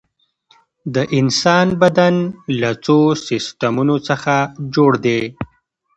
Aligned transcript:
د 0.95 0.97
انسان 1.19 1.67
بدن 1.81 2.15
له 2.61 2.71
څو 2.85 2.97
سیستمونو 3.27 3.95
څخه 4.07 4.35
جوړ 4.75 4.91
دی 5.05 5.21